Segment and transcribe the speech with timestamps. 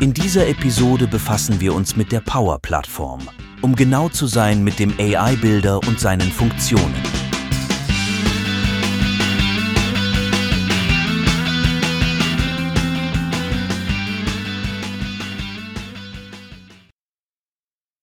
[0.00, 3.20] In dieser Episode befassen wir uns mit der Power-Plattform,
[3.60, 6.94] um genau zu sein mit dem AI-Builder und seinen Funktionen.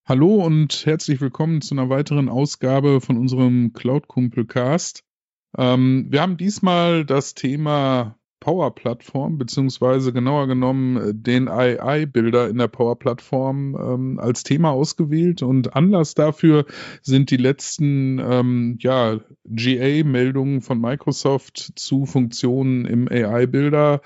[0.06, 5.04] Hallo und herzlich willkommen zu einer weiteren Ausgabe von unserem Cloud Kumpel Cast.
[5.58, 12.68] Ähm, wir haben diesmal das Thema Power-Plattform, beziehungsweise genauer genommen äh, den AI-Bilder in der
[12.68, 15.42] Power-Plattform ähm, als Thema ausgewählt.
[15.42, 16.66] Und Anlass dafür
[17.02, 24.02] sind die letzten ähm, ja, GA-Meldungen von Microsoft zu Funktionen im AI-Bilder.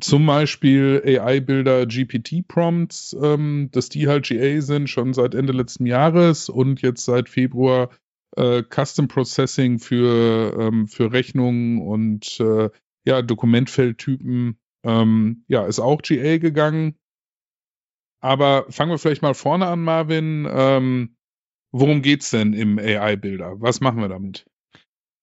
[0.00, 6.48] Zum Beispiel AI-Bilder GPT-Prompts, ähm, dass die halt GA sind, schon seit Ende letzten Jahres
[6.48, 7.90] und jetzt seit Februar
[8.36, 12.70] äh, Custom Processing für, ähm, für Rechnungen und äh,
[13.04, 16.96] ja, Dokumentfeldtypen, ähm, ja, ist auch GA gegangen.
[18.20, 20.48] Aber fangen wir vielleicht mal vorne an, Marvin.
[20.50, 21.16] Ähm,
[21.72, 23.60] worum geht's denn im AI-Bilder?
[23.60, 24.46] Was machen wir damit?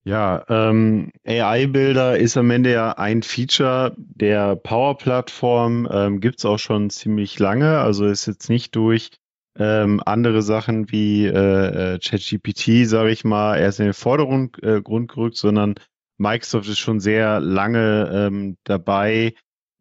[0.03, 6.89] Ja, ähm, AI-Bilder ist am Ende ja ein Feature der Power-Plattform, ähm, gibt auch schon
[6.89, 9.11] ziemlich lange, also ist jetzt nicht durch
[9.59, 14.81] ähm, andere Sachen wie äh, äh ChatGPT, sage ich mal, erst in den Vordergrund äh,
[14.81, 15.75] gerückt, sondern
[16.21, 19.33] Microsoft ist schon sehr lange ähm, dabei,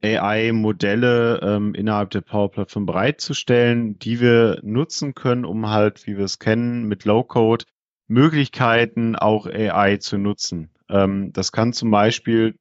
[0.03, 6.39] AI-Modelle ähm, innerhalb der Power-Plattform bereitzustellen, die wir nutzen können, um halt, wie wir es
[6.39, 7.67] kennen, mit Low-Code
[8.09, 10.71] Möglichkeiten auch AI zu nutzen.
[10.89, 12.57] Ähm, das kann zum Beispiel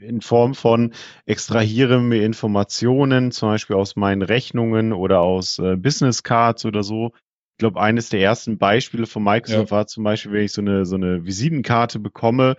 [0.00, 0.94] in Form von
[1.26, 7.12] extrahiere mir Informationen, zum Beispiel aus meinen Rechnungen oder aus äh, Business Cards oder so.
[7.54, 9.76] Ich glaube, eines der ersten Beispiele von Microsoft ja.
[9.76, 12.56] war zum Beispiel, wenn ich so eine, so eine Visitenkarte bekomme,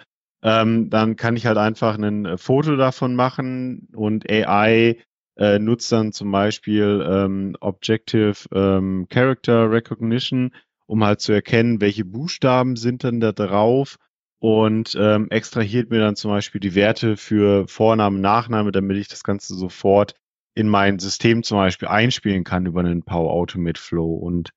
[0.48, 4.98] ähm, dann kann ich halt einfach ein äh, Foto davon machen und AI
[5.36, 10.54] äh, nutzt dann zum Beispiel ähm, Objective ähm, Character Recognition,
[10.86, 13.98] um halt zu erkennen, welche Buchstaben sind dann da drauf
[14.40, 19.26] und ähm, extrahiert mir dann zum Beispiel die Werte für Vorname, Nachname, damit ich das
[19.26, 20.14] Ganze sofort
[20.56, 24.14] in mein System zum Beispiel einspielen kann über einen Power Automate Flow.
[24.14, 24.52] Und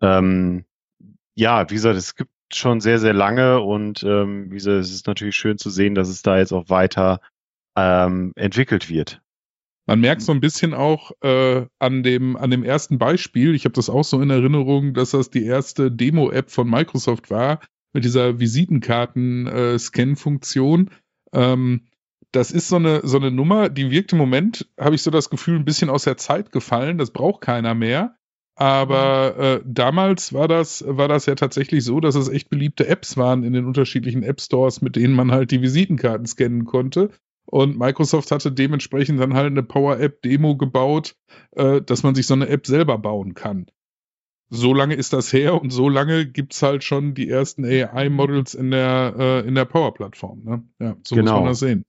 [0.00, 0.64] ähm,
[1.34, 5.06] ja, wie gesagt, es gibt schon sehr, sehr lange und ähm, wie gesagt, es ist
[5.06, 7.20] natürlich schön zu sehen, dass es da jetzt auch weiter
[7.76, 9.20] ähm, entwickelt wird.
[9.86, 13.74] Man merkt so ein bisschen auch äh, an, dem, an dem ersten Beispiel, ich habe
[13.74, 17.60] das auch so in Erinnerung, dass das die erste Demo-App von Microsoft war,
[17.92, 20.90] mit dieser Visitenkarten-Scan-Funktion.
[21.32, 21.88] Äh, ähm,
[22.32, 25.28] das ist so eine, so eine Nummer, die wirkt im Moment, habe ich so das
[25.30, 26.96] Gefühl, ein bisschen aus der Zeit gefallen.
[26.98, 28.16] Das braucht keiner mehr.
[28.56, 33.16] Aber äh, damals war das, war das ja tatsächlich so, dass es echt beliebte Apps
[33.16, 37.10] waren in den unterschiedlichen App Stores, mit denen man halt die Visitenkarten scannen konnte.
[37.46, 41.16] Und Microsoft hatte dementsprechend dann halt eine Power-App-Demo gebaut,
[41.52, 43.66] äh, dass man sich so eine App selber bauen kann.
[44.50, 48.70] So lange ist das her und so lange gibt's halt schon die ersten AI-Models in
[48.70, 50.44] der, äh, in der Power-Plattform.
[50.44, 50.62] Ne?
[50.78, 51.32] Ja, so genau.
[51.32, 51.84] muss man das sehen.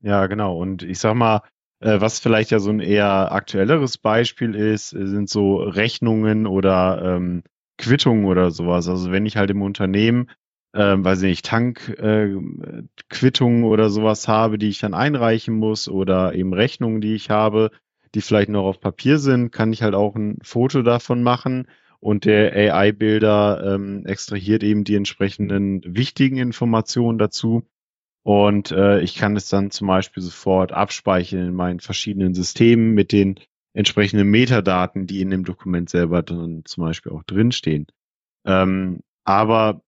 [0.00, 0.58] Ja, genau.
[0.58, 1.42] Und ich sag mal,
[1.80, 7.42] was vielleicht ja so ein eher aktuelleres Beispiel ist, sind so Rechnungen oder ähm,
[7.76, 8.88] Quittungen oder sowas.
[8.88, 10.30] Also wenn ich halt im Unternehmen,
[10.74, 16.34] ähm, weiß ich nicht, Tankquittungen äh, oder sowas habe, die ich dann einreichen muss oder
[16.34, 17.70] eben Rechnungen, die ich habe,
[18.14, 21.68] die vielleicht noch auf Papier sind, kann ich halt auch ein Foto davon machen
[22.00, 27.64] und der AI-Bilder ähm, extrahiert eben die entsprechenden wichtigen Informationen dazu
[28.28, 33.10] und äh, ich kann es dann zum Beispiel sofort abspeichern in meinen verschiedenen Systemen mit
[33.10, 33.40] den
[33.72, 37.86] entsprechenden Metadaten, die in dem Dokument selber dann zum Beispiel auch drinstehen.
[38.44, 39.80] Ähm, aber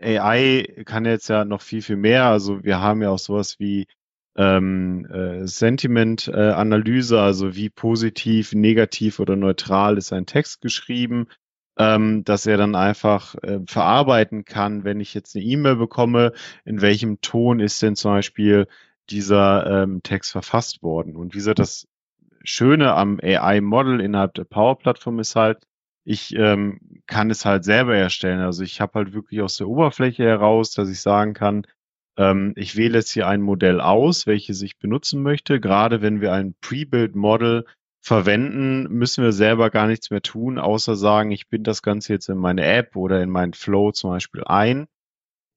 [0.00, 2.24] AI kann jetzt ja noch viel, viel mehr.
[2.24, 3.86] Also wir haben ja auch sowas wie
[4.34, 11.28] ähm, äh, Sentiment-Analyse, also wie positiv, negativ oder neutral ist ein Text geschrieben
[11.80, 16.34] ähm, dass er dann einfach äh, verarbeiten kann, wenn ich jetzt eine E-Mail bekomme,
[16.66, 18.68] in welchem Ton ist denn zum Beispiel
[19.08, 21.16] dieser ähm, Text verfasst worden.
[21.16, 21.88] Und wie gesagt, das
[22.44, 25.66] Schöne am AI-Model innerhalb der Power-Plattform ist halt,
[26.04, 28.40] ich ähm, kann es halt selber erstellen.
[28.40, 31.66] Also ich habe halt wirklich aus der Oberfläche heraus, dass ich sagen kann,
[32.18, 35.60] ähm, ich wähle jetzt hier ein Modell aus, welches ich benutzen möchte.
[35.60, 37.64] Gerade wenn wir ein Pre-Build-Model
[38.00, 42.28] verwenden, müssen wir selber gar nichts mehr tun, außer sagen, ich binde das Ganze jetzt
[42.28, 44.86] in meine App oder in meinen Flow zum Beispiel ein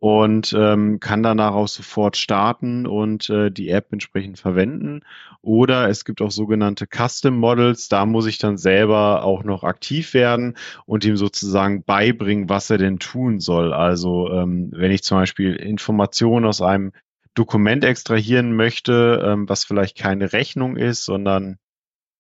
[0.04, 5.00] und ähm, kann danach auch sofort starten und äh, die App entsprechend verwenden.
[5.42, 10.14] Oder es gibt auch sogenannte Custom Models, da muss ich dann selber auch noch aktiv
[10.14, 13.72] werden und ihm sozusagen beibringen, was er denn tun soll.
[13.72, 16.92] Also ähm, wenn ich zum Beispiel Informationen aus einem
[17.34, 21.60] Dokument extrahieren möchte, ähm, was vielleicht keine Rechnung ist, sondern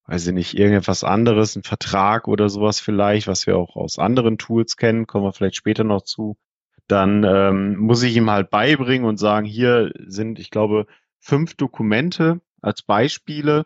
[0.05, 4.37] weiß ich nicht, irgendetwas anderes, ein Vertrag oder sowas vielleicht, was wir auch aus anderen
[4.37, 6.37] Tools kennen, kommen wir vielleicht später noch zu,
[6.87, 10.85] dann ähm, muss ich ihm halt beibringen und sagen, hier sind, ich glaube,
[11.19, 13.65] fünf Dokumente als Beispiele,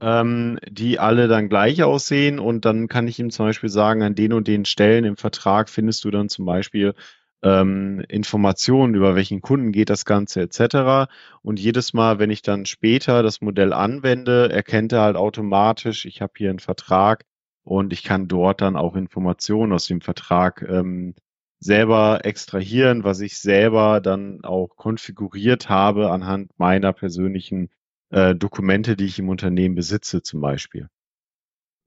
[0.00, 2.38] ähm, die alle dann gleich aussehen.
[2.38, 5.68] Und dann kann ich ihm zum Beispiel sagen, an den und den Stellen im Vertrag
[5.70, 6.94] findest du dann zum Beispiel
[7.42, 11.10] ähm, Informationen über welchen Kunden geht das Ganze etc.
[11.42, 16.20] Und jedes Mal, wenn ich dann später das Modell anwende, erkennt er halt automatisch, ich
[16.20, 17.24] habe hier einen Vertrag
[17.62, 21.14] und ich kann dort dann auch Informationen aus dem Vertrag ähm,
[21.60, 27.70] selber extrahieren, was ich selber dann auch konfiguriert habe anhand meiner persönlichen
[28.10, 30.88] äh, Dokumente, die ich im Unternehmen besitze zum Beispiel.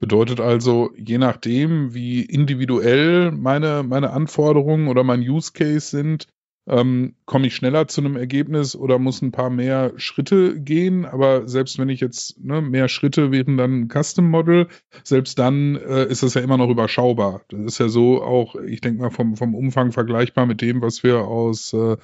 [0.02, 6.28] Bedeutet also, je nachdem, wie individuell meine, meine Anforderungen oder mein Use Case sind,
[6.68, 11.06] ähm, komme ich schneller zu einem Ergebnis oder muss ein paar mehr Schritte gehen.
[11.06, 14.70] Aber selbst wenn ich jetzt ne, mehr Schritte wären dann ein Custom Model,
[15.04, 17.44] selbst dann äh, ist das ja immer noch überschaubar.
[17.50, 21.04] Das ist ja so auch, ich denke mal, vom, vom Umfang vergleichbar mit dem, was
[21.04, 21.98] wir aus äh,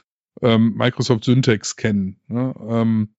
[0.44, 2.20] ähm, Microsoft Syntax kennen.
[2.28, 2.54] Ne?
[2.70, 3.10] Ähm,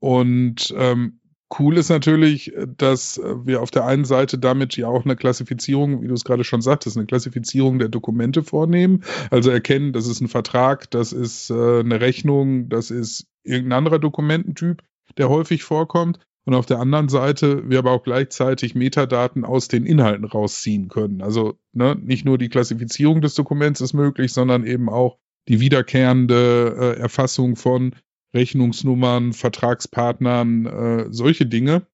[0.00, 1.20] und ähm,
[1.58, 6.08] Cool ist natürlich, dass wir auf der einen Seite damit ja auch eine Klassifizierung, wie
[6.08, 9.04] du es gerade schon sagtest, eine Klassifizierung der Dokumente vornehmen.
[9.30, 13.98] Also erkennen, das ist ein Vertrag, das ist äh, eine Rechnung, das ist irgendein anderer
[13.98, 14.82] Dokumententyp,
[15.18, 16.20] der häufig vorkommt.
[16.44, 21.22] Und auf der anderen Seite wir aber auch gleichzeitig Metadaten aus den Inhalten rausziehen können.
[21.22, 25.18] Also ne, nicht nur die Klassifizierung des Dokuments ist möglich, sondern eben auch
[25.48, 27.94] die wiederkehrende äh, Erfassung von
[28.34, 31.86] Rechnungsnummern, Vertragspartnern, äh, solche Dinge.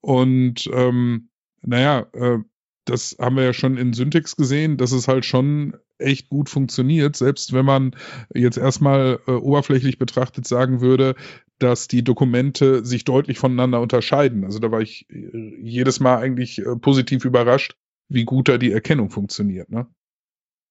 [0.00, 1.30] Und ähm,
[1.62, 2.38] naja, äh,
[2.84, 7.16] das haben wir ja schon in Syntax gesehen, dass es halt schon echt gut funktioniert,
[7.16, 7.94] selbst wenn man
[8.34, 11.14] jetzt erstmal äh, oberflächlich betrachtet sagen würde,
[11.58, 14.44] dass die Dokumente sich deutlich voneinander unterscheiden.
[14.44, 17.76] Also da war ich äh, jedes Mal eigentlich äh, positiv überrascht,
[18.08, 19.70] wie gut da die Erkennung funktioniert.
[19.70, 19.86] Ne?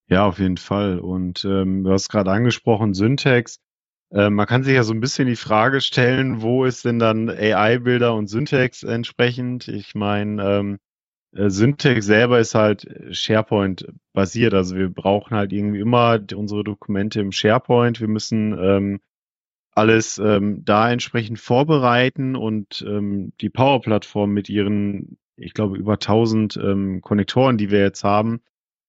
[0.07, 0.99] Ja, auf jeden Fall.
[0.99, 3.61] Und ähm, du hast gerade angesprochen, Syntax.
[4.11, 7.29] Äh, man kann sich ja so ein bisschen die Frage stellen, wo ist denn dann
[7.29, 9.67] AI-Bilder und Syntax entsprechend?
[9.67, 10.79] Ich meine, ähm,
[11.33, 14.53] äh, Syntax selber ist halt SharePoint basiert.
[14.53, 18.01] Also wir brauchen halt irgendwie immer unsere Dokumente im SharePoint.
[18.01, 18.99] Wir müssen ähm,
[19.73, 26.57] alles ähm, da entsprechend vorbereiten und ähm, die Power-Plattform mit ihren, ich glaube, über 1000
[26.57, 28.41] ähm, Konnektoren, die wir jetzt haben,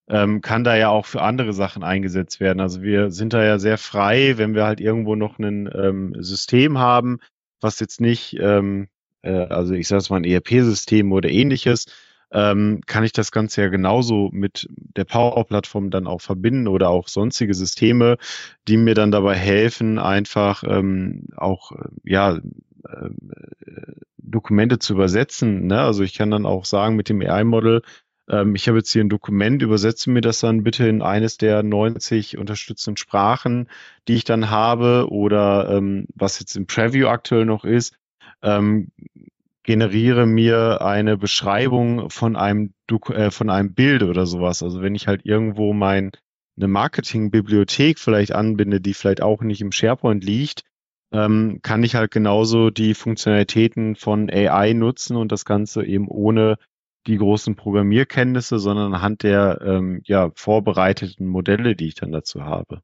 [0.08, 2.60] ähm, kann da ja auch für andere Sachen eingesetzt werden.
[2.60, 6.78] Also wir sind da ja sehr frei, wenn wir halt irgendwo noch ein ähm, System
[6.78, 7.18] haben,
[7.60, 8.88] was jetzt nicht, ähm,
[9.22, 11.86] äh, also ich sage es mal ein ERP-System oder ähnliches,
[12.32, 17.08] ähm, kann ich das Ganze ja genauso mit der Power-Plattform dann auch verbinden oder auch
[17.08, 18.16] sonstige Systeme,
[18.68, 21.72] die mir dann dabei helfen, einfach ähm, auch
[22.04, 23.10] ja äh,
[24.16, 25.66] Dokumente zu übersetzen.
[25.66, 25.80] Ne?
[25.80, 27.82] Also ich kann dann auch sagen mit dem AI-Model,
[28.32, 31.62] ähm, ich habe jetzt hier ein Dokument, übersetze mir das dann bitte in eines der
[31.62, 33.68] 90 unterstützenden Sprachen,
[34.08, 37.94] die ich dann habe oder ähm, was jetzt im Preview aktuell noch ist,
[38.42, 38.88] ähm,
[39.62, 42.72] generiere mir eine Beschreibung von einem,
[43.10, 44.62] äh, von einem Bild oder sowas.
[44.62, 46.10] Also wenn ich halt irgendwo mein
[46.56, 50.64] eine Marketingbibliothek vielleicht anbinde, die vielleicht auch nicht im SharePoint liegt,
[51.12, 56.56] ähm, kann ich halt genauso die Funktionalitäten von AI nutzen und das Ganze eben ohne
[57.06, 62.82] die großen Programmierkenntnisse, sondern anhand der ähm, ja, vorbereiteten Modelle, die ich dann dazu habe.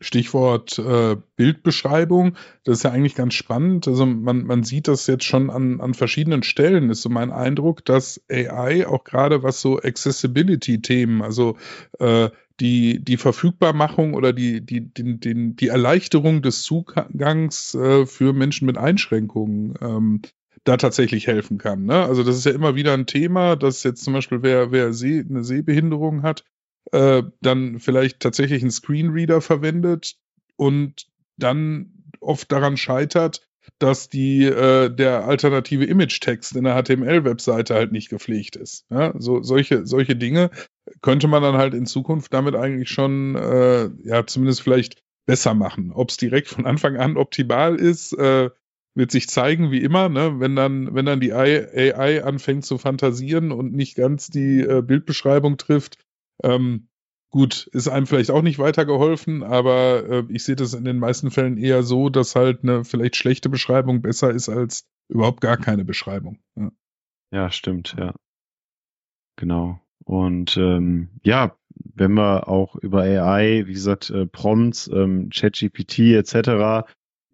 [0.00, 3.88] Stichwort äh, Bildbeschreibung, das ist ja eigentlich ganz spannend.
[3.88, 7.82] Also man, man sieht das jetzt schon an, an verschiedenen Stellen, ist so mein Eindruck,
[7.84, 11.56] dass AI auch gerade was so Accessibility-Themen, also
[11.98, 12.28] äh,
[12.60, 18.66] die, die Verfügbarmachung oder die, die, die, die, die Erleichterung des Zugangs äh, für Menschen
[18.66, 20.22] mit Einschränkungen ähm,
[20.66, 21.84] da tatsächlich helfen kann.
[21.84, 22.04] Ne?
[22.04, 25.24] Also das ist ja immer wieder ein Thema, dass jetzt zum Beispiel wer, wer See,
[25.28, 26.44] eine Sehbehinderung hat,
[26.92, 30.16] äh, dann vielleicht tatsächlich einen Screenreader verwendet
[30.56, 31.06] und
[31.36, 33.46] dann oft daran scheitert,
[33.78, 38.86] dass die äh, der alternative Image-Text in der HTML-Webseite halt nicht gepflegt ist.
[38.90, 39.12] Ja?
[39.18, 40.50] So solche solche Dinge
[41.00, 45.92] könnte man dann halt in Zukunft damit eigentlich schon äh, ja zumindest vielleicht besser machen.
[45.92, 48.50] Ob es direkt von Anfang an optimal ist, äh,
[48.96, 50.40] wird sich zeigen, wie immer, ne?
[50.40, 55.58] wenn, dann, wenn dann die AI anfängt zu fantasieren und nicht ganz die äh, Bildbeschreibung
[55.58, 55.98] trifft.
[56.42, 56.88] Ähm,
[57.30, 61.30] gut, ist einem vielleicht auch nicht weitergeholfen, aber äh, ich sehe das in den meisten
[61.30, 65.84] Fällen eher so, dass halt eine vielleicht schlechte Beschreibung besser ist als überhaupt gar keine
[65.84, 66.38] Beschreibung.
[66.56, 66.70] Ja,
[67.32, 68.14] ja stimmt, ja.
[69.36, 69.78] Genau.
[70.04, 76.86] Und ähm, ja, wenn wir auch über AI, wie gesagt, äh, Prompts, ähm, ChatGPT etc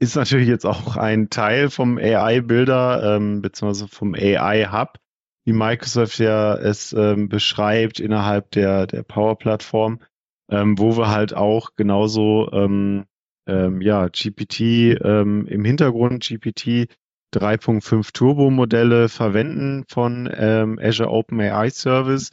[0.03, 4.99] ist natürlich jetzt auch ein Teil vom AI-Bilder, ähm, beziehungsweise vom AI-Hub,
[5.45, 10.01] wie Microsoft ja es ähm, beschreibt innerhalb der, der Power-Plattform,
[10.51, 13.05] ähm, wo wir halt auch genauso ähm,
[13.47, 14.61] ähm, ja, GPT
[15.05, 16.89] ähm, im Hintergrund, GPT
[17.33, 22.31] 3.5 Turbo-Modelle verwenden von ähm, Azure OpenAI Service,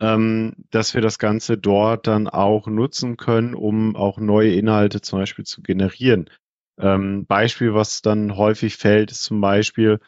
[0.00, 5.18] ähm, dass wir das Ganze dort dann auch nutzen können, um auch neue Inhalte zum
[5.18, 6.30] Beispiel zu generieren.
[6.78, 10.00] Ähm, Beispiel, was dann häufig fällt, ist zum Beispiel,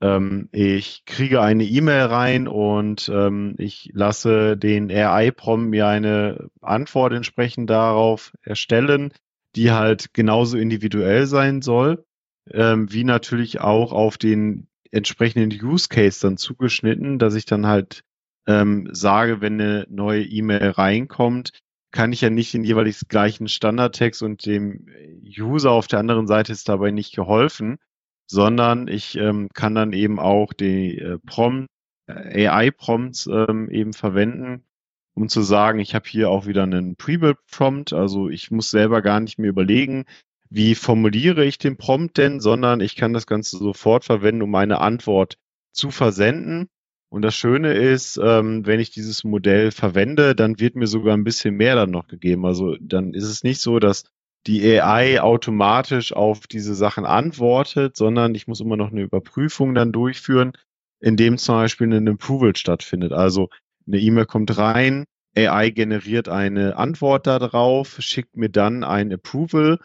[0.00, 7.12] ähm, ich kriege eine E-Mail rein und ähm, ich lasse den AI-Prompt mir eine Antwort
[7.12, 9.12] entsprechend darauf erstellen,
[9.54, 12.04] die halt genauso individuell sein soll,
[12.50, 18.02] ähm, wie natürlich auch auf den entsprechenden Use Case dann zugeschnitten, dass ich dann halt
[18.46, 21.50] ähm, sage, wenn eine neue E-Mail reinkommt,
[21.96, 24.86] kann ich ja nicht den jeweils gleichen Standardtext und dem
[25.24, 27.78] User auf der anderen Seite ist dabei nicht geholfen,
[28.26, 31.70] sondern ich ähm, kann dann eben auch die äh, Prompt,
[32.06, 34.66] äh, AI-Prompts ähm, eben verwenden,
[35.14, 39.20] um zu sagen, ich habe hier auch wieder einen Pre-Build-Prompt, also ich muss selber gar
[39.20, 40.04] nicht mehr überlegen,
[40.50, 44.82] wie formuliere ich den Prompt denn, sondern ich kann das Ganze sofort verwenden, um meine
[44.82, 45.38] Antwort
[45.72, 46.68] zu versenden.
[47.08, 51.24] Und das Schöne ist, ähm, wenn ich dieses Modell verwende, dann wird mir sogar ein
[51.24, 52.44] bisschen mehr dann noch gegeben.
[52.44, 54.04] Also dann ist es nicht so, dass
[54.46, 59.92] die AI automatisch auf diese Sachen antwortet, sondern ich muss immer noch eine Überprüfung dann
[59.92, 60.52] durchführen,
[61.00, 63.12] indem zum Beispiel ein Approval stattfindet.
[63.12, 63.48] Also
[63.86, 65.04] eine E-Mail kommt rein,
[65.36, 69.78] AI generiert eine Antwort darauf, schickt mir dann ein Approval,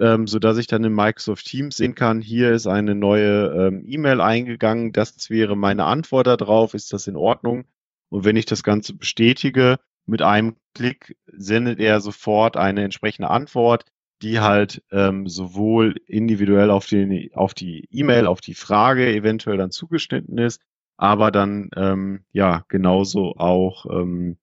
[0.00, 3.84] ähm, so dass ich dann in Microsoft Teams sehen kann, hier ist eine neue ähm,
[3.86, 7.64] E-Mail eingegangen, das wäre meine Antwort darauf, ist das in Ordnung?
[8.08, 13.86] Und wenn ich das Ganze bestätige, mit einem Klick sendet er sofort eine entsprechende Antwort,
[14.22, 19.70] die halt ähm, sowohl individuell auf, den, auf die E-Mail, auf die Frage eventuell dann
[19.70, 20.60] zugeschnitten ist,
[20.96, 24.38] aber dann ähm, ja genauso auch ähm,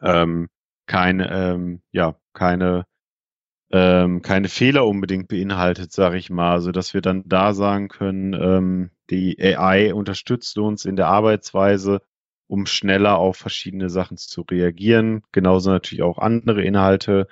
[0.00, 0.48] ähm,
[0.86, 2.86] keine, ähm, ja, keine,
[3.72, 8.32] ähm, keine Fehler unbedingt beinhaltet, sage ich mal, so dass wir dann da sagen können,
[8.34, 12.00] ähm, die AI unterstützt uns in der Arbeitsweise,
[12.48, 15.22] um schneller auf verschiedene Sachen zu reagieren.
[15.32, 17.26] Genauso natürlich auch andere Inhalte,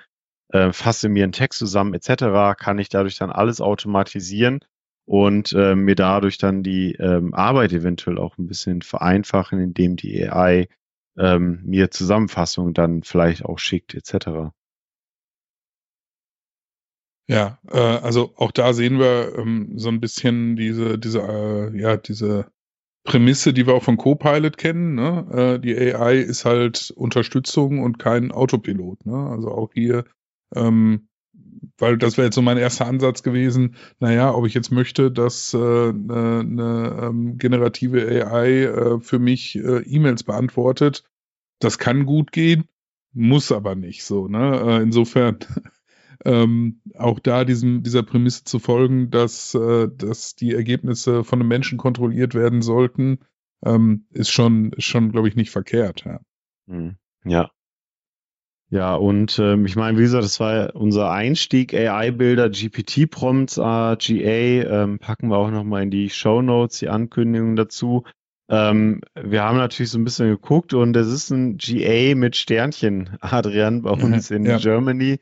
[0.49, 4.59] äh, fasse mir einen Text zusammen etc., kann ich dadurch dann alles automatisieren
[5.05, 10.27] und äh, mir dadurch dann die ähm, Arbeit eventuell auch ein bisschen vereinfachen, indem die
[10.27, 10.67] AI
[11.17, 14.51] ähm, mir Zusammenfassungen dann vielleicht auch schickt etc.
[17.27, 21.97] Ja, äh, also auch da sehen wir ähm, so ein bisschen diese, diese, äh, ja,
[21.97, 22.51] diese
[23.03, 24.95] Prämisse, die wir auch von Copilot kennen.
[24.95, 25.55] Ne?
[25.55, 29.05] Äh, die AI ist halt Unterstützung und kein Autopilot.
[29.05, 29.15] Ne?
[29.29, 30.05] Also auch hier
[30.55, 31.07] ähm,
[31.77, 35.53] weil das wäre jetzt so mein erster Ansatz gewesen, naja, ob ich jetzt möchte, dass
[35.53, 41.03] äh, eine, eine ähm, generative AI äh, für mich äh, E-Mails beantwortet,
[41.59, 42.65] das kann gut gehen,
[43.13, 44.27] muss aber nicht so.
[44.27, 44.61] Ne?
[44.65, 45.39] Äh, insofern
[46.23, 51.49] ähm, auch da diesem, dieser Prämisse zu folgen, dass, äh, dass die Ergebnisse von einem
[51.49, 53.19] Menschen kontrolliert werden sollten,
[53.65, 56.03] ähm, ist schon, ist schon, glaube ich, nicht verkehrt.
[56.05, 56.19] Ja.
[56.67, 56.95] Hm.
[57.25, 57.49] Ja,
[58.71, 64.83] ja, und ähm, ich meine, wie gesagt, das war unser Einstieg, AI-Bilder, GPT-Prompts, äh, GA,
[64.83, 68.03] ähm, packen wir auch nochmal in die Show Notes, die Ankündigung dazu.
[68.49, 73.17] Ähm, wir haben natürlich so ein bisschen geguckt und es ist ein GA mit Sternchen,
[73.21, 74.57] Adrian, bei uns in ja.
[74.57, 75.19] Germany,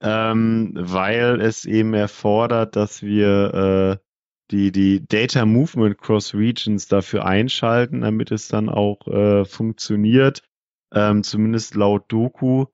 [0.00, 4.06] ähm, weil es eben erfordert, dass wir äh,
[4.50, 10.42] die, die Data Movement Cross Regions dafür einschalten, damit es dann auch äh, funktioniert,
[10.94, 12.66] ähm, zumindest laut Doku.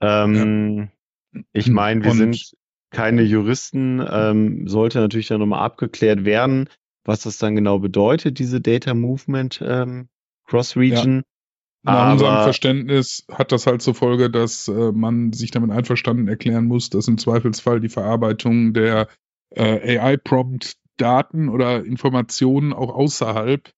[0.00, 0.90] Ähm,
[1.32, 1.40] ja.
[1.52, 2.52] Ich meine, wir Und, sind
[2.90, 6.68] keine Juristen, ähm, sollte natürlich dann nochmal abgeklärt werden,
[7.04, 10.08] was das dann genau bedeutet, diese Data Movement ähm,
[10.44, 11.16] Cross-Region.
[11.16, 11.22] Ja.
[11.86, 16.66] Nach unserem Verständnis hat das halt zur Folge, dass äh, man sich damit einverstanden erklären
[16.66, 19.08] muss, dass im Zweifelsfall die Verarbeitung der
[19.50, 23.72] äh, AI-Prompt-Daten oder Informationen auch außerhalb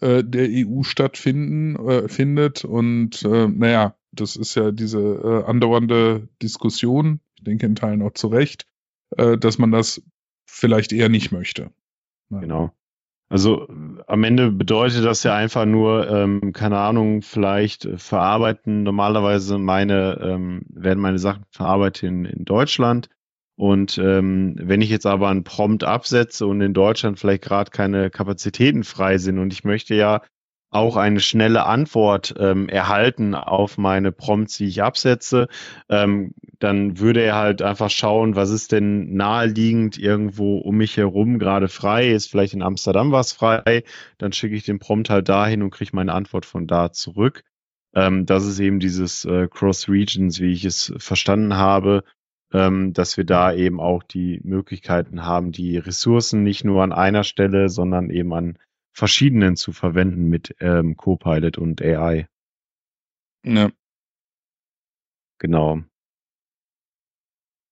[0.00, 2.64] äh, der EU stattfinden äh, findet.
[2.64, 8.12] Und äh, naja, das ist ja diese äh, andauernde Diskussion, ich denke in Teilen auch
[8.14, 8.66] zu Recht,
[9.14, 10.02] dass man das
[10.46, 11.70] vielleicht eher nicht möchte.
[12.30, 12.72] Genau.
[13.32, 13.66] Also
[14.08, 20.66] am Ende bedeutet das ja einfach nur, ähm, keine Ahnung, vielleicht verarbeiten normalerweise meine, ähm,
[20.68, 23.08] werden meine Sachen verarbeitet in, in Deutschland.
[23.56, 28.10] Und ähm, wenn ich jetzt aber einen Prompt absetze und in Deutschland vielleicht gerade keine
[28.10, 30.20] Kapazitäten frei sind und ich möchte ja
[30.72, 35.48] auch eine schnelle Antwort ähm, erhalten auf meine Prompts, die ich absetze,
[35.90, 41.38] ähm, dann würde er halt einfach schauen, was ist denn naheliegend irgendwo um mich herum
[41.38, 43.84] gerade frei, ist vielleicht in Amsterdam was frei,
[44.16, 47.44] dann schicke ich den Prompt halt dahin und kriege meine Antwort von da zurück.
[47.94, 52.02] Ähm, das ist eben dieses äh, Cross Regions, wie ich es verstanden habe,
[52.54, 57.24] ähm, dass wir da eben auch die Möglichkeiten haben, die Ressourcen nicht nur an einer
[57.24, 58.56] Stelle, sondern eben an
[58.92, 62.28] verschiedenen zu verwenden mit ähm, Copilot und AI.
[63.44, 63.70] Ja.
[65.38, 65.82] Genau.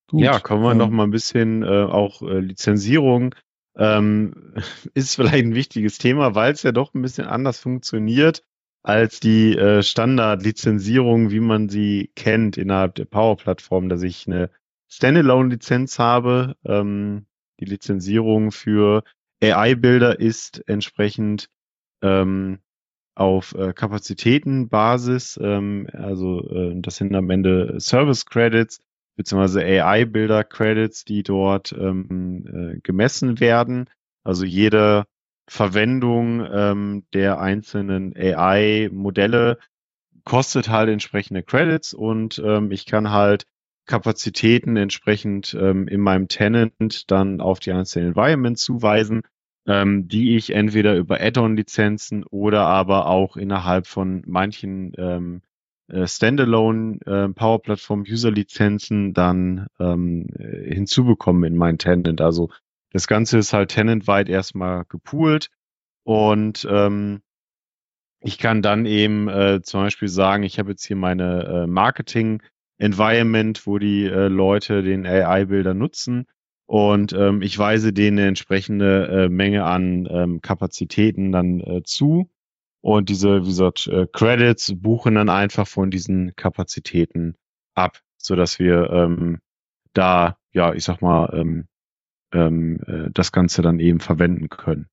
[0.08, 3.34] Gut, ja, kommen wir ähm, noch mal ein bisschen äh, auch äh, Lizenzierung.
[3.76, 4.54] Ähm,
[4.94, 8.42] ist vielleicht ein wichtiges Thema, weil es ja doch ein bisschen anders funktioniert
[8.82, 14.50] als die äh, Standard-Lizenzierung, wie man sie kennt innerhalb der Power-Plattform, dass ich eine
[14.88, 16.56] Standalone-Lizenz habe.
[16.64, 17.26] Ähm,
[17.60, 19.04] die Lizenzierung für
[19.42, 21.49] AI-Bilder ist entsprechend
[22.02, 22.61] ähm,
[23.14, 28.80] auf äh, Kapazitätenbasis, ähm, also äh, das sind am Ende Service Credits
[29.16, 33.90] beziehungsweise AI-Bilder Credits, die dort ähm, äh, gemessen werden.
[34.25, 35.04] Also jede
[35.47, 39.59] Verwendung ähm, der einzelnen AI-Modelle
[40.25, 43.44] kostet halt entsprechende Credits und ähm, ich kann halt
[43.90, 49.23] Kapazitäten entsprechend ähm, in meinem Tenant dann auf die einzelnen Environments zuweisen,
[49.66, 55.42] ähm, die ich entweder über Add-on-Lizenzen oder aber auch innerhalb von manchen ähm,
[55.88, 62.20] äh, Standalone äh, Power Platform User Lizenzen dann ähm, äh, hinzubekommen in mein Tenant.
[62.20, 62.49] Also
[62.92, 65.50] das Ganze ist halt tenantweit erstmal gepoolt
[66.04, 67.23] und ähm,
[68.20, 72.40] ich kann dann eben äh, zum Beispiel sagen, ich habe jetzt hier meine äh, Marketing
[72.80, 76.26] Environment, wo die äh, Leute den AI-Bilder nutzen.
[76.66, 82.30] Und ähm, ich weise denen eine entsprechende äh, Menge an ähm, Kapazitäten dann äh, zu.
[82.80, 87.34] Und diese, wie gesagt, äh, Credits buchen dann einfach von diesen Kapazitäten
[87.75, 89.40] ab, so dass wir ähm,
[89.92, 91.66] da, ja, ich sag mal, ähm,
[92.32, 94.88] ähm, äh, das Ganze dann eben verwenden können.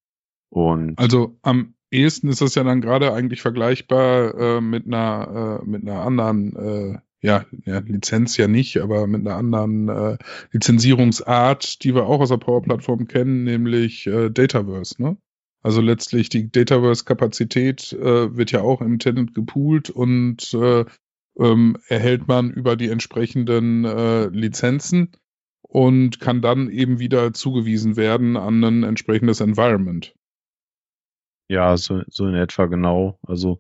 [0.50, 5.66] Und also am ehesten ist das ja dann gerade eigentlich vergleichbar äh, mit einer äh,
[5.66, 10.18] mit einer anderen äh, ja, ja, Lizenz ja nicht, aber mit einer anderen äh,
[10.52, 15.02] Lizenzierungsart, die wir auch aus der Power-Plattform kennen, nämlich äh, Dataverse.
[15.02, 15.18] Ne?
[15.64, 20.86] Also letztlich die Dataverse-Kapazität äh, wird ja auch im Tenant gepoolt und äh,
[21.40, 25.12] ähm, erhält man über die entsprechenden äh, Lizenzen
[25.62, 30.14] und kann dann eben wieder zugewiesen werden an ein entsprechendes Environment.
[31.50, 33.20] Ja, so, so in etwa genau.
[33.26, 33.60] Also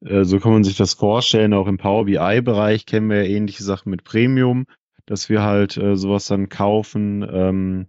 [0.00, 1.52] so kann man sich das vorstellen.
[1.52, 4.66] Auch im Power BI-Bereich kennen wir ja ähnliche Sachen mit Premium,
[5.06, 7.26] dass wir halt äh, sowas dann kaufen.
[7.30, 7.86] Ähm,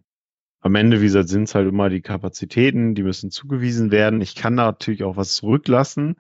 [0.60, 4.22] am Ende, wie gesagt, sind es halt immer die Kapazitäten, die müssen zugewiesen werden.
[4.22, 6.16] Ich kann da natürlich auch was zurücklassen.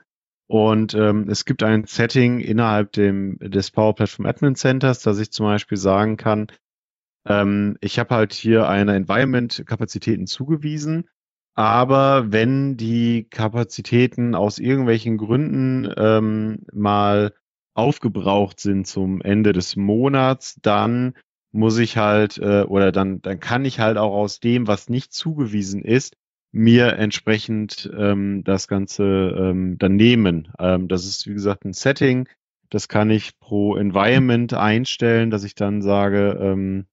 [0.47, 5.32] Und ähm, es gibt ein Setting innerhalb dem, des Power Platform Admin Centers, dass ich
[5.32, 6.47] zum Beispiel sagen kann,
[7.25, 11.08] ähm, ich habe halt hier eine Environment-Kapazitäten zugewiesen
[11.55, 17.33] aber wenn die Kapazitäten aus irgendwelchen Gründen ähm, mal
[17.73, 21.13] aufgebraucht sind zum Ende des Monats, dann
[21.51, 25.13] muss ich halt äh, oder dann dann kann ich halt auch aus dem, was nicht
[25.13, 26.15] zugewiesen ist,
[26.53, 30.51] mir entsprechend ähm, das Ganze ähm, dann nehmen.
[30.59, 32.27] Ähm, das ist wie gesagt ein Setting,
[32.69, 36.87] das kann ich pro Environment einstellen, dass ich dann sage, ähm,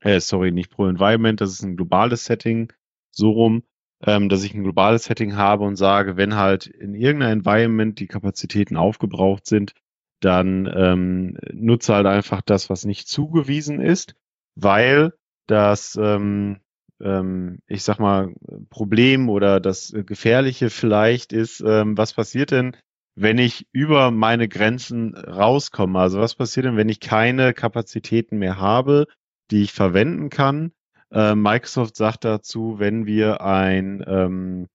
[0.00, 2.72] äh, sorry, nicht pro Environment, das ist ein globales Setting
[3.16, 3.62] so rum,
[4.04, 8.06] ähm, dass ich ein globales Setting habe und sage, wenn halt in irgendeiner Environment die
[8.06, 9.72] Kapazitäten aufgebraucht sind,
[10.20, 14.14] dann ähm, nutze halt einfach das, was nicht zugewiesen ist,
[14.54, 15.12] weil
[15.46, 16.60] das, ähm,
[17.02, 18.34] ähm, ich sag mal,
[18.70, 22.76] Problem oder das Gefährliche vielleicht ist, ähm, was passiert denn,
[23.16, 25.98] wenn ich über meine Grenzen rauskomme?
[25.98, 29.06] Also was passiert denn, wenn ich keine Kapazitäten mehr habe,
[29.50, 30.72] die ich verwenden kann?
[31.10, 34.68] Äh, Microsoft sagt dazu, wenn wir ein, ähm,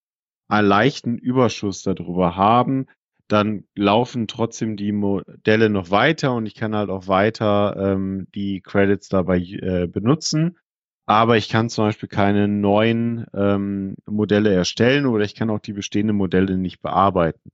[0.47, 2.87] einen leichten Überschuss darüber haben,
[3.27, 8.59] dann laufen trotzdem die Modelle noch weiter und ich kann halt auch weiter ähm, die
[8.61, 10.57] Credits dabei äh, benutzen.
[11.05, 15.73] Aber ich kann zum Beispiel keine neuen ähm, Modelle erstellen oder ich kann auch die
[15.73, 17.51] bestehenden Modelle nicht bearbeiten.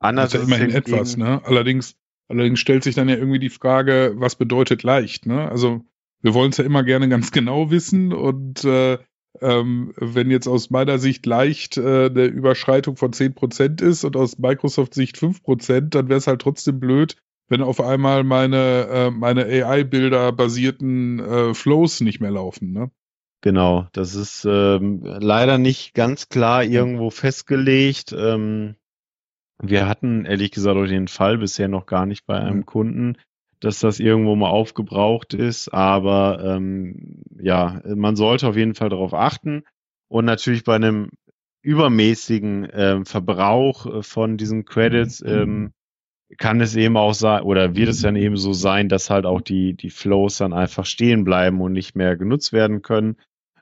[0.00, 1.40] Anders das ist ja immerhin etwas, ne?
[1.44, 1.96] Allerdings,
[2.28, 5.48] allerdings stellt sich dann ja irgendwie die Frage, was bedeutet leicht, ne?
[5.48, 5.84] Also
[6.22, 8.98] wir wollen es ja immer gerne ganz genau wissen und äh,
[9.40, 14.38] ähm, wenn jetzt aus meiner Sicht leicht äh, eine Überschreitung von 10% ist und aus
[14.38, 17.16] Microsoft Sicht 5%, dann wäre es halt trotzdem blöd,
[17.48, 22.72] wenn auf einmal meine, äh, meine AI-Bilder basierten äh, Flows nicht mehr laufen.
[22.72, 22.90] Ne?
[23.40, 28.12] Genau, das ist ähm, leider nicht ganz klar irgendwo festgelegt.
[28.16, 28.74] Ähm,
[29.60, 33.16] wir hatten ehrlich gesagt auch den Fall bisher noch gar nicht bei einem Kunden,
[33.60, 35.68] dass das irgendwo mal aufgebraucht ist.
[35.68, 39.64] Aber ähm, ja, man sollte auf jeden Fall darauf achten.
[40.08, 41.10] Und natürlich bei einem
[41.62, 45.72] übermäßigen ähm, Verbrauch äh, von diesen Credits ähm,
[46.36, 49.40] kann es eben auch sein, oder wird es dann eben so sein, dass halt auch
[49.40, 53.16] die, die Flows dann einfach stehen bleiben und nicht mehr genutzt werden können.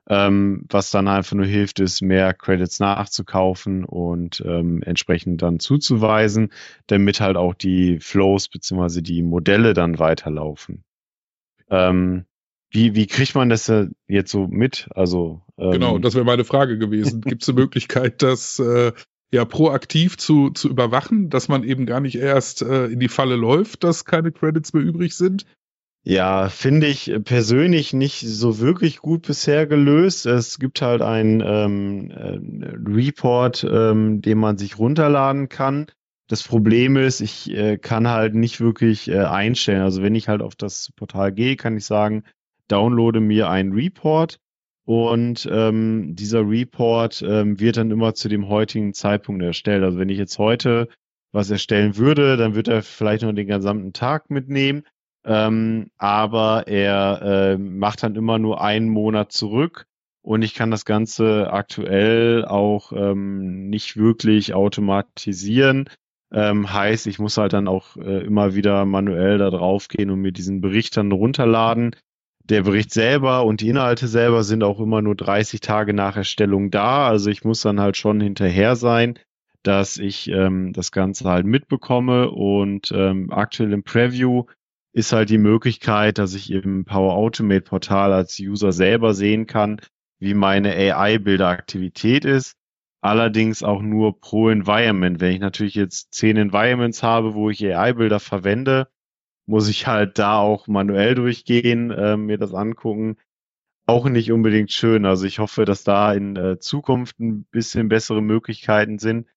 [0.08, 6.52] Ähm, was dann einfach nur hilft, ist, mehr Credits nachzukaufen und ähm, entsprechend dann zuzuweisen,
[6.86, 10.84] damit halt auch die Flows beziehungsweise die Modelle dann weiterlaufen.
[11.70, 12.24] Ähm,
[12.70, 13.72] wie, wie kriegt man das
[14.06, 14.88] jetzt so mit?
[14.94, 17.20] Also ähm, genau, das wäre meine Frage gewesen.
[17.22, 18.92] Gibt es eine Möglichkeit, das äh,
[19.30, 23.36] ja proaktiv zu, zu überwachen, dass man eben gar nicht erst äh, in die Falle
[23.36, 25.46] läuft, dass keine Credits mehr übrig sind?
[26.08, 30.24] Ja, finde ich persönlich nicht so wirklich gut bisher gelöst.
[30.24, 32.38] Es gibt halt einen ähm, äh,
[32.88, 35.86] Report, ähm, den man sich runterladen kann.
[36.28, 39.82] Das Problem ist, ich äh, kann halt nicht wirklich äh, einstellen.
[39.82, 42.22] Also wenn ich halt auf das Portal gehe, kann ich sagen,
[42.68, 44.38] downloade mir einen Report
[44.84, 49.82] und ähm, dieser Report ähm, wird dann immer zu dem heutigen Zeitpunkt erstellt.
[49.82, 50.88] Also wenn ich jetzt heute
[51.32, 54.84] was erstellen würde, dann wird er vielleicht noch den gesamten Tag mitnehmen
[55.26, 59.86] ähm, aber er äh, macht dann immer nur einen Monat zurück
[60.22, 65.88] und ich kann das Ganze aktuell auch ähm, nicht wirklich automatisieren.
[66.32, 70.20] Ähm, heißt, ich muss halt dann auch äh, immer wieder manuell da drauf gehen und
[70.20, 71.94] mir diesen Bericht dann runterladen.
[72.44, 76.70] Der Bericht selber und die Inhalte selber sind auch immer nur 30 Tage nach Erstellung
[76.70, 77.08] da.
[77.08, 79.18] Also ich muss dann halt schon hinterher sein,
[79.64, 84.44] dass ich ähm, das Ganze halt mitbekomme und ähm, aktuell im Preview
[84.96, 89.78] ist halt die Möglichkeit, dass ich im Power Automate Portal als User selber sehen kann,
[90.18, 92.56] wie meine AI-Bilderaktivität ist.
[93.02, 95.20] Allerdings auch nur pro Environment.
[95.20, 98.88] Wenn ich natürlich jetzt zehn Environments habe, wo ich AI-Bilder verwende,
[99.44, 103.18] muss ich halt da auch manuell durchgehen, äh, mir das angucken.
[103.84, 105.04] Auch nicht unbedingt schön.
[105.04, 109.28] Also ich hoffe, dass da in äh, Zukunft ein bisschen bessere Möglichkeiten sind.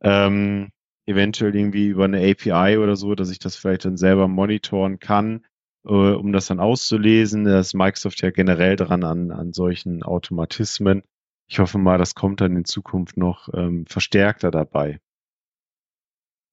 [0.00, 0.70] Ähm,
[1.08, 5.44] eventuell irgendwie über eine API oder so, dass ich das vielleicht dann selber monitoren kann,
[5.86, 7.44] äh, um das dann auszulesen.
[7.44, 11.02] Da ist Microsoft ja generell dran an, an solchen Automatismen.
[11.48, 15.00] Ich hoffe mal, das kommt dann in Zukunft noch ähm, verstärkter dabei.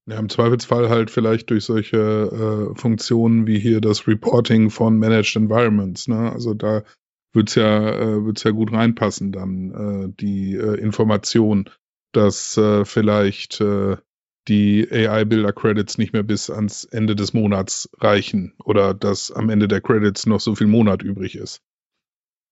[0.08, 5.36] Ja, im Zweifelsfall halt vielleicht durch solche äh, Funktionen wie hier das Reporting von Managed
[5.36, 6.08] Environments.
[6.08, 6.30] Ne?
[6.32, 6.84] Also da
[7.34, 11.68] wird's ja, äh, ja gut reinpassen, dann äh, die äh, Information,
[12.12, 13.96] dass äh, vielleicht äh,
[14.48, 19.80] die AI-Bilder-Credits nicht mehr bis ans Ende des Monats reichen oder dass am Ende der
[19.80, 21.62] Credits noch so viel Monat übrig ist.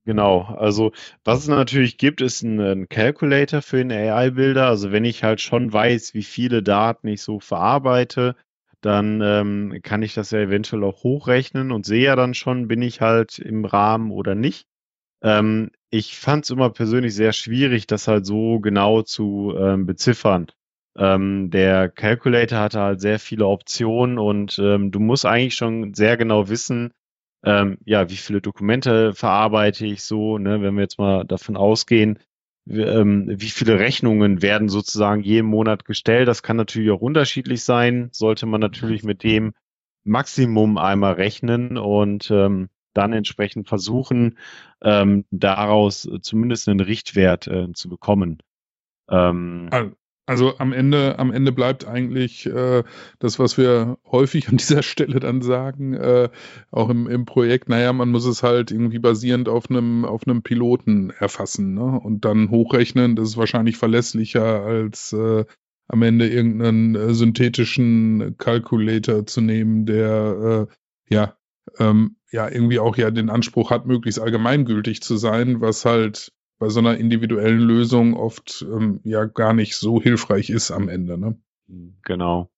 [0.07, 0.93] Genau, also
[1.25, 4.67] was es natürlich gibt, ist ein, ein Calculator für den AI-Bilder.
[4.67, 8.37] Also wenn ich halt schon weiß, wie viele Daten ich so verarbeite,
[8.83, 12.83] dann ähm, kann ich das ja eventuell auch hochrechnen und sehe ja dann schon, bin
[12.83, 14.67] ich halt im Rahmen oder nicht.
[15.23, 20.49] Ähm, ich fand es immer persönlich sehr schwierig, das halt so genau zu ähm, beziffern.
[20.97, 26.17] Ähm, der Calculator hatte halt sehr viele Optionen und ähm, du musst eigentlich schon sehr
[26.17, 26.93] genau wissen,
[27.45, 32.19] ähm, ja, wie viele Dokumente verarbeite ich so, ne, wenn wir jetzt mal davon ausgehen,
[32.65, 36.27] wie, ähm, wie viele Rechnungen werden sozusagen jeden Monat gestellt.
[36.27, 39.53] Das kann natürlich auch unterschiedlich sein, sollte man natürlich mit dem
[40.05, 44.39] Maximum einmal rechnen und ähm, dann entsprechend versuchen,
[44.81, 48.39] ähm, daraus zumindest einen Richtwert äh, zu bekommen.
[49.11, 49.93] Ähm, also
[50.27, 52.83] am Ende, am Ende bleibt eigentlich äh,
[53.19, 56.31] das, was wir häufig an dieser Stelle dann sagen, äh,
[56.71, 60.43] auch im, im Projekt, naja, man muss es halt irgendwie basierend auf einem, auf einem
[60.43, 62.01] Piloten erfassen, ne?
[62.01, 65.45] Und dann hochrechnen, das ist wahrscheinlich verlässlicher als äh,
[65.89, 71.37] am Ende irgendeinen äh, synthetischen Calculator zu nehmen, der äh, ja,
[71.79, 76.69] ähm, ja irgendwie auch ja den Anspruch hat, möglichst allgemeingültig zu sein, was halt bei
[76.69, 81.19] so einer individuellen Lösung oft ähm, ja gar nicht so hilfreich ist am Ende.
[81.19, 81.39] Ne?
[82.03, 82.51] Genau.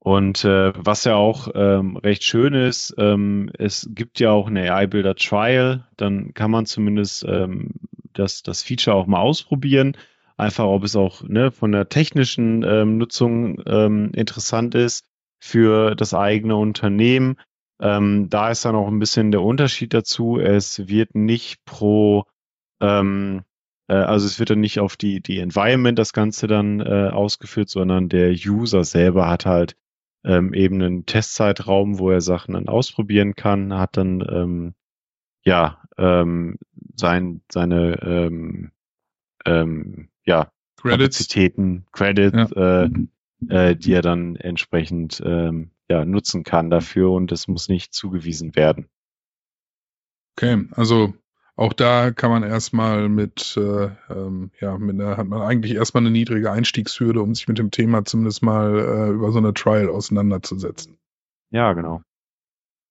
[0.00, 4.72] Und äh, was ja auch ähm, recht schön ist, ähm, es gibt ja auch eine
[4.72, 7.72] AI-Builder Trial, dann kann man zumindest ähm,
[8.14, 9.96] das, das Feature auch mal ausprobieren.
[10.36, 15.04] Einfach, ob es auch ne, von der technischen ähm, Nutzung ähm, interessant ist
[15.40, 17.36] für das eigene Unternehmen.
[17.80, 20.38] Ähm, da ist dann auch ein bisschen der Unterschied dazu.
[20.38, 22.24] Es wird nicht pro
[22.80, 23.42] ähm,
[23.88, 27.68] äh, also es wird dann nicht auf die, die Environment das Ganze dann äh, ausgeführt,
[27.68, 29.76] sondern der User selber hat halt
[30.24, 34.74] ähm, eben einen Testzeitraum, wo er Sachen dann ausprobieren kann, hat dann ähm,
[35.44, 36.58] ja ähm,
[36.96, 38.72] sein, seine ähm,
[39.46, 41.18] ähm, ja, Credits.
[41.18, 42.84] Kapazitäten, Credits, ja.
[42.84, 42.90] äh,
[43.48, 48.54] äh, die er dann entsprechend ähm, ja, nutzen kann dafür und es muss nicht zugewiesen
[48.54, 48.88] werden.
[50.36, 51.14] Okay, also
[51.58, 56.04] auch da kann man erstmal mit, äh, ähm, ja, mit einer, hat man eigentlich erstmal
[56.04, 59.88] eine niedrige Einstiegshürde, um sich mit dem Thema zumindest mal äh, über so eine Trial
[59.88, 60.98] auseinanderzusetzen.
[61.50, 62.00] Ja, genau.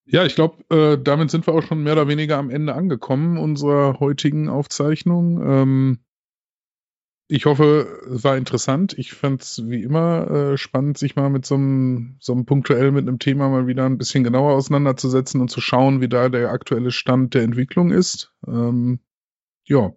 [0.05, 3.37] Ja, ich glaube, äh, damit sind wir auch schon mehr oder weniger am Ende angekommen
[3.37, 5.41] unserer heutigen Aufzeichnung.
[5.41, 5.99] Ähm,
[7.29, 8.97] ich hoffe, es war interessant.
[8.97, 12.91] Ich fand es wie immer äh, spannend, sich mal mit so einem, so einem punktuell
[12.91, 16.51] mit einem Thema mal wieder ein bisschen genauer auseinanderzusetzen und zu schauen, wie da der
[16.51, 18.33] aktuelle Stand der Entwicklung ist.
[18.47, 18.99] Ähm,
[19.65, 19.91] ja,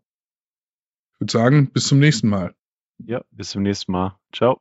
[1.13, 2.55] ich würde sagen, bis zum nächsten Mal.
[2.99, 4.19] Ja, bis zum nächsten Mal.
[4.33, 4.61] Ciao.